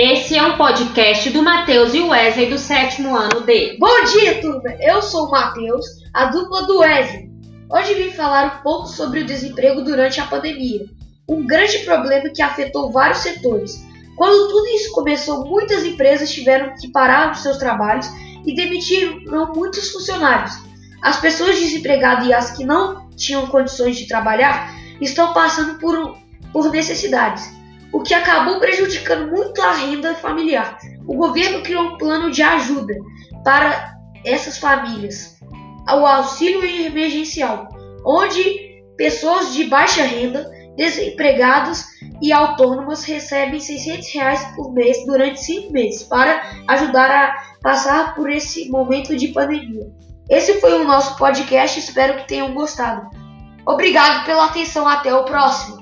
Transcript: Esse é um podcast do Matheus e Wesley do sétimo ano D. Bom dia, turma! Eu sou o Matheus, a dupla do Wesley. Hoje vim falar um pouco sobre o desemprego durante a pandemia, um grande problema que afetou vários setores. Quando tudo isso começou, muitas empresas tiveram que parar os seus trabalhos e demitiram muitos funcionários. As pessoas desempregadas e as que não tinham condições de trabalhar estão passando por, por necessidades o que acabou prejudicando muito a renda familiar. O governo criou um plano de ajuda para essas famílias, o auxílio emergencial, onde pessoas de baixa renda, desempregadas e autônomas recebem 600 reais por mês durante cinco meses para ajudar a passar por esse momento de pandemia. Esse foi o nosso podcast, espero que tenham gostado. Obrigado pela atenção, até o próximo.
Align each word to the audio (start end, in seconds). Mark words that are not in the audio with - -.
Esse 0.00 0.36
é 0.36 0.42
um 0.44 0.56
podcast 0.56 1.28
do 1.30 1.42
Matheus 1.42 1.92
e 1.92 2.00
Wesley 2.00 2.48
do 2.48 2.56
sétimo 2.56 3.16
ano 3.16 3.40
D. 3.40 3.76
Bom 3.80 4.04
dia, 4.04 4.40
turma! 4.40 4.72
Eu 4.78 5.02
sou 5.02 5.26
o 5.26 5.30
Matheus, 5.32 5.84
a 6.14 6.26
dupla 6.26 6.68
do 6.68 6.78
Wesley. 6.78 7.28
Hoje 7.68 7.94
vim 7.94 8.12
falar 8.12 8.46
um 8.46 8.62
pouco 8.62 8.86
sobre 8.86 9.22
o 9.22 9.26
desemprego 9.26 9.82
durante 9.82 10.20
a 10.20 10.26
pandemia, 10.26 10.86
um 11.28 11.44
grande 11.44 11.80
problema 11.80 12.30
que 12.30 12.40
afetou 12.40 12.92
vários 12.92 13.18
setores. 13.18 13.84
Quando 14.14 14.48
tudo 14.48 14.68
isso 14.68 14.92
começou, 14.92 15.44
muitas 15.44 15.82
empresas 15.84 16.30
tiveram 16.30 16.76
que 16.76 16.92
parar 16.92 17.32
os 17.32 17.40
seus 17.40 17.56
trabalhos 17.56 18.06
e 18.46 18.54
demitiram 18.54 19.52
muitos 19.52 19.90
funcionários. 19.90 20.52
As 21.02 21.18
pessoas 21.18 21.58
desempregadas 21.58 22.24
e 22.24 22.32
as 22.32 22.56
que 22.56 22.64
não 22.64 23.10
tinham 23.16 23.48
condições 23.48 23.96
de 23.96 24.06
trabalhar 24.06 24.72
estão 25.00 25.32
passando 25.32 25.76
por, 25.80 26.16
por 26.52 26.70
necessidades 26.70 27.58
o 27.92 28.02
que 28.02 28.14
acabou 28.14 28.58
prejudicando 28.58 29.30
muito 29.30 29.60
a 29.62 29.72
renda 29.72 30.14
familiar. 30.14 30.78
O 31.06 31.14
governo 31.14 31.62
criou 31.62 31.82
um 31.82 31.98
plano 31.98 32.30
de 32.30 32.42
ajuda 32.42 32.94
para 33.44 33.94
essas 34.24 34.58
famílias, 34.58 35.38
o 35.88 36.06
auxílio 36.06 36.64
emergencial, 36.64 37.68
onde 38.04 38.82
pessoas 38.96 39.54
de 39.54 39.64
baixa 39.64 40.02
renda, 40.02 40.50
desempregadas 40.76 41.86
e 42.20 42.32
autônomas 42.32 43.04
recebem 43.04 43.58
600 43.58 44.14
reais 44.14 44.44
por 44.54 44.72
mês 44.72 45.04
durante 45.06 45.42
cinco 45.42 45.72
meses 45.72 46.02
para 46.02 46.42
ajudar 46.68 47.10
a 47.10 47.58
passar 47.62 48.14
por 48.14 48.30
esse 48.30 48.68
momento 48.68 49.16
de 49.16 49.28
pandemia. 49.28 49.90
Esse 50.28 50.60
foi 50.60 50.74
o 50.80 50.84
nosso 50.84 51.16
podcast, 51.16 51.78
espero 51.78 52.18
que 52.18 52.28
tenham 52.28 52.52
gostado. 52.54 53.08
Obrigado 53.66 54.24
pela 54.24 54.46
atenção, 54.46 54.86
até 54.86 55.14
o 55.14 55.24
próximo. 55.24 55.77